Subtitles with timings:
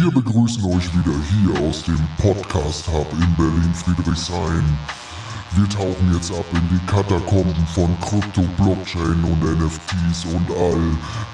[0.00, 4.64] Wir begrüßen euch wieder hier aus dem Podcast Hub in Berlin-Friedrichshain.
[5.50, 10.80] Wir tauchen jetzt ab in die Katakomben von Krypto, Blockchain und NFTs und all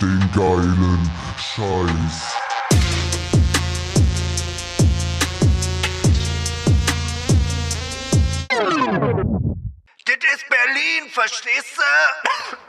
[0.02, 2.34] den geilen Scheiß.
[10.06, 12.65] Das ist Berlin, verstehst du?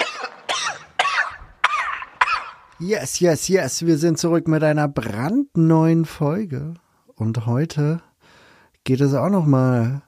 [2.80, 3.88] Yes, yes, yes.
[3.88, 6.76] Wir sind zurück mit einer brandneuen Folge.
[7.16, 8.02] Und heute
[8.84, 10.04] geht es auch nochmal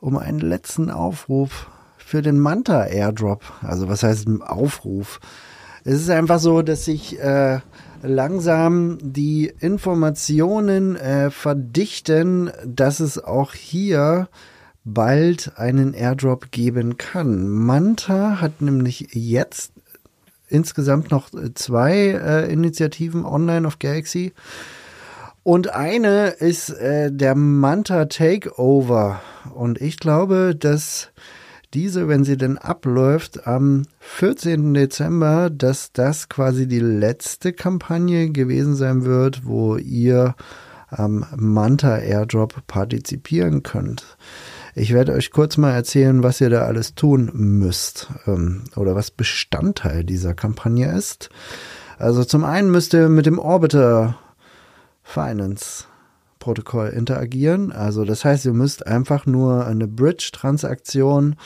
[0.00, 3.44] um einen letzten Aufruf für den Manta Airdrop.
[3.60, 5.20] Also was heißt ein Aufruf?
[5.84, 7.60] Es ist einfach so, dass sich äh,
[8.00, 14.30] langsam die Informationen äh, verdichten, dass es auch hier
[14.82, 17.50] bald einen Airdrop geben kann.
[17.50, 19.72] Manta hat nämlich jetzt
[20.48, 24.32] insgesamt noch zwei äh, Initiativen online auf Galaxy.
[25.42, 29.20] Und eine ist äh, der Manta Takeover.
[29.54, 31.10] Und ich glaube, dass
[31.74, 34.74] diese, wenn sie denn abläuft, am 14.
[34.74, 40.34] Dezember, dass das quasi die letzte Kampagne gewesen sein wird, wo ihr
[40.88, 44.16] am Manta Airdrop partizipieren könnt.
[44.74, 49.10] Ich werde euch kurz mal erzählen, was ihr da alles tun müsst ähm, oder was
[49.10, 51.30] Bestandteil dieser Kampagne ist.
[51.98, 54.18] Also zum einen müsst ihr mit dem Orbiter
[55.02, 55.84] Finance
[56.38, 57.72] Protokoll interagieren.
[57.72, 61.36] Also das heißt, ihr müsst einfach nur eine Bridge-Transaktion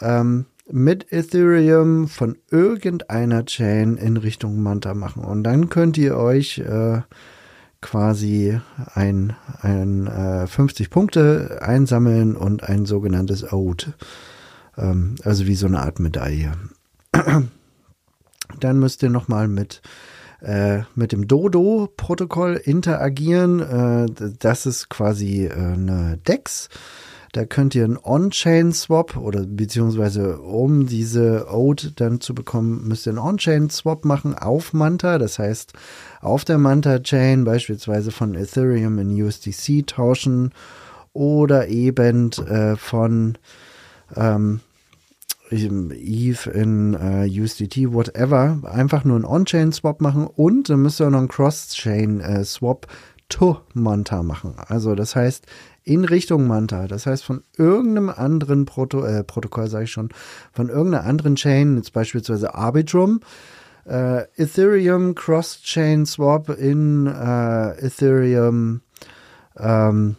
[0.00, 5.24] ähm, mit Ethereum von irgendeiner Chain in Richtung Manta machen.
[5.24, 7.02] Und dann könnt ihr euch äh,
[7.86, 8.60] quasi
[8.94, 13.94] ein, ein äh, 50 Punkte einsammeln und ein sogenanntes Ode.
[14.76, 16.52] Ähm, also wie so eine Art Medaille.
[18.60, 19.82] Dann müsst ihr nochmal mit
[20.42, 23.60] äh, mit dem Dodo-Protokoll interagieren.
[23.60, 24.06] Äh,
[24.40, 26.68] das ist quasi äh, eine DEX.
[27.36, 33.10] Da könnt ihr einen On-Chain-Swap oder beziehungsweise um diese Ode dann zu bekommen, müsst ihr
[33.10, 35.18] einen On-Chain-Swap machen auf Manta.
[35.18, 35.74] Das heißt,
[36.22, 40.54] auf der Manta-Chain beispielsweise von Ethereum in USDC tauschen
[41.12, 43.36] oder eben äh, von
[44.16, 44.60] ähm,
[45.50, 51.10] Eve in äh, USDT, whatever, einfach nur einen On-Chain-Swap machen und dann müsst ihr auch
[51.10, 52.86] noch einen Cross-Chain-Swap
[53.28, 54.54] to Manta machen.
[54.56, 55.46] Also das heißt
[55.82, 56.86] in Richtung Manta.
[56.88, 60.10] Das heißt von irgendeinem anderen Proto äh, Protokoll, sage ich schon,
[60.52, 63.20] von irgendeiner anderen Chain, jetzt beispielsweise Arbitrum,
[63.86, 68.80] äh, Ethereum Cross-Chain Swap in äh, Ethereum
[69.56, 70.16] ähm,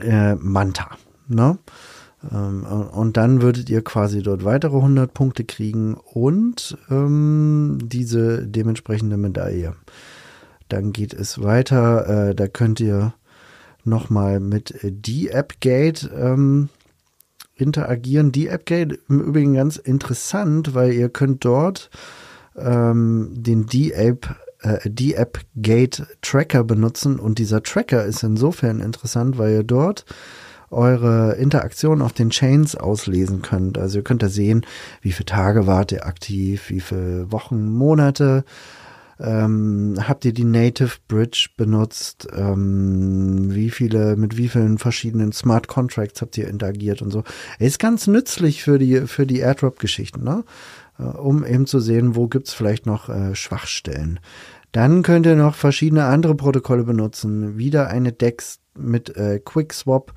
[0.00, 0.90] äh, Manta.
[1.28, 1.58] Ne?
[2.30, 9.16] Ähm, und dann würdet ihr quasi dort weitere 100 Punkte kriegen und ähm, diese dementsprechende
[9.16, 9.74] Medaille.
[10.72, 12.30] Dann geht es weiter.
[12.30, 13.12] Äh, da könnt ihr
[13.84, 16.70] nochmal mit D-App-Gate ähm,
[17.54, 18.32] interagieren.
[18.32, 21.90] D-App-Gate im Übrigen ganz interessant, weil ihr könnt dort
[22.56, 29.64] ähm, den D-App äh, D-App-Gate Tracker benutzen und dieser Tracker ist insofern interessant, weil ihr
[29.64, 30.06] dort
[30.70, 33.76] eure Interaktion auf den Chains auslesen könnt.
[33.76, 34.64] Also ihr könnt da sehen,
[35.02, 38.44] wie viele Tage wart ihr aktiv, wie viele Wochen, Monate.
[39.20, 42.28] Ähm, habt ihr die Native Bridge benutzt?
[42.34, 47.22] Ähm, wie viele, mit wie vielen verschiedenen Smart Contracts habt ihr interagiert und so?
[47.58, 50.44] Ist ganz nützlich für die, für die Airdrop-Geschichten, ne?
[50.98, 54.20] Äh, um eben zu sehen, wo gibt's vielleicht noch äh, Schwachstellen.
[54.72, 57.58] Dann könnt ihr noch verschiedene andere Protokolle benutzen.
[57.58, 60.14] Wieder eine DEX mit äh, QuickSwap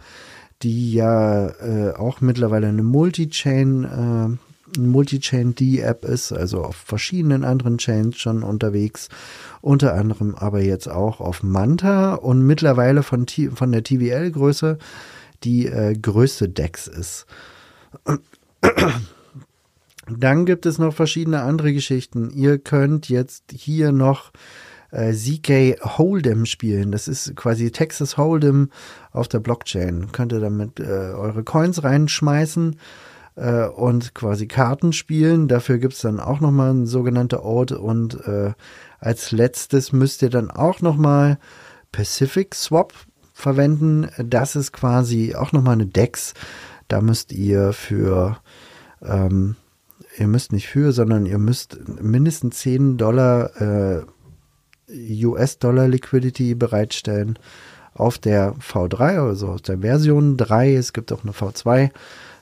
[0.62, 4.44] die ja äh, auch mittlerweile eine Multi-Chain, äh,
[4.78, 9.09] Multi-Chain-D-App ist, also auf verschiedenen anderen Chains schon unterwegs,
[9.62, 14.78] unter anderem aber jetzt auch auf Manta und mittlerweile von, T von der TVL-Größe
[15.44, 17.25] die äh, größte DEX ist.
[20.08, 22.30] Dann gibt es noch verschiedene andere Geschichten.
[22.30, 24.31] Ihr könnt jetzt hier noch
[24.92, 26.92] äh, ZK Hold'em spielen.
[26.92, 28.69] Das ist quasi Texas Hold'em
[29.12, 30.12] auf der Blockchain.
[30.12, 32.78] Könnt ihr damit äh, eure Coins reinschmeißen
[33.36, 35.48] äh, und quasi Karten spielen.
[35.48, 38.54] Dafür gibt's dann auch nochmal ein sogenannter Ode und äh,
[39.00, 41.38] als letztes müsst ihr dann auch nochmal
[41.92, 42.94] Pacific Swap
[43.34, 44.08] verwenden.
[44.18, 46.34] Das ist quasi auch nochmal eine DEX.
[46.88, 48.38] Da müsst ihr für
[49.02, 49.56] ähm,
[50.18, 54.06] ihr müsst nicht für, sondern ihr müsst mindestens 10 Dollar äh,
[55.26, 57.40] US-Dollar Liquidity bereitstellen
[57.94, 60.76] auf der V3, also auf der Version 3.
[60.76, 61.90] Es gibt auch eine V2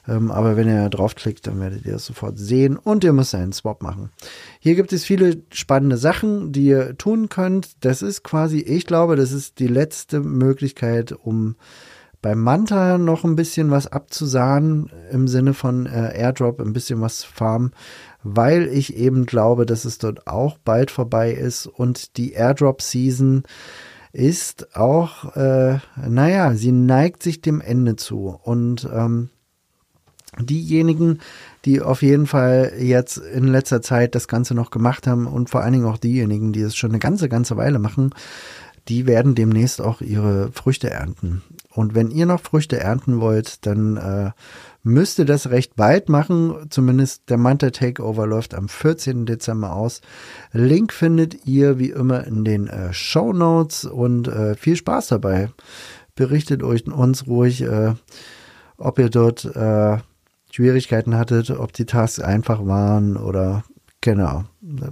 [0.08, 3.54] Ähm, aber wenn ihr draufklickt, dann werdet ihr das sofort sehen und ihr müsst einen
[3.54, 4.12] Swap machen.
[4.60, 7.84] Hier gibt es viele spannende Sachen, die ihr tun könnt.
[7.86, 11.56] Das ist quasi, ich glaube, das ist die letzte Möglichkeit, um
[12.22, 17.24] beim Manta noch ein bisschen was abzusahen im Sinne von äh, Airdrop, ein bisschen was
[17.24, 17.72] farmen,
[18.24, 23.44] weil ich eben glaube, dass es dort auch bald vorbei ist und die Airdrop-Season
[24.14, 28.40] ist auch, äh, naja, sie neigt sich dem Ende zu.
[28.44, 29.30] Und ähm,
[30.40, 31.20] diejenigen,
[31.66, 35.62] die auf jeden Fall jetzt in letzter Zeit das Ganze noch gemacht haben und vor
[35.62, 38.12] allen Dingen auch diejenigen, die es schon eine ganze, ganze Weile machen,
[38.88, 41.42] die werden demnächst auch ihre Früchte ernten.
[41.70, 44.32] Und wenn ihr noch Früchte ernten wollt, dann äh,
[44.84, 46.68] müsst ihr das recht bald machen.
[46.70, 49.26] Zumindest der Manta Takeover läuft am 14.
[49.26, 50.02] Dezember aus.
[50.52, 55.50] Link findet ihr wie immer in den äh, Show Notes und äh, viel Spaß dabei.
[56.16, 57.94] Berichtet euch uns ruhig, äh,
[58.78, 59.98] ob ihr dort äh,
[60.54, 63.64] Schwierigkeiten hattet, ob die Tasks einfach waren oder
[64.02, 64.44] genau,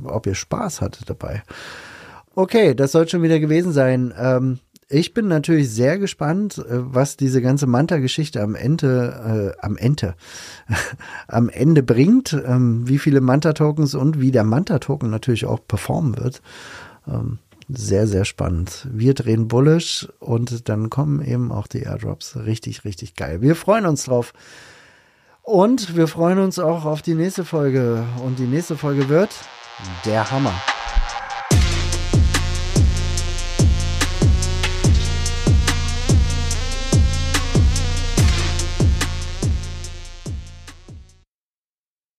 [0.06, 1.44] ob ihr Spaß hattet dabei.
[2.34, 4.12] Okay, das soll schon wieder gewesen sein.
[4.18, 4.58] Ähm,
[4.90, 10.16] ich bin natürlich sehr gespannt, äh, was diese ganze Manta-Geschichte am Ende, äh, am Ende,
[11.28, 16.42] am Ende bringt, ähm, wie viele Manta-Tokens und wie der Manta-Token natürlich auch performen wird.
[17.08, 17.38] Ähm,
[17.70, 18.88] sehr, sehr spannend.
[18.92, 22.36] Wir drehen bullish und dann kommen eben auch die Airdrops.
[22.36, 23.42] Richtig, richtig geil.
[23.42, 24.34] Wir freuen uns drauf.
[25.44, 28.06] Und wir freuen uns auch auf die nächste Folge.
[28.24, 29.32] Und die nächste Folge wird
[30.06, 30.54] der Hammer.